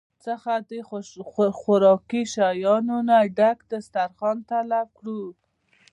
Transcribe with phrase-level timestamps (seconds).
[0.25, 0.71] څخه د
[1.59, 5.21] خوراکي شيانو نه ډک دستارخوان طلب کړو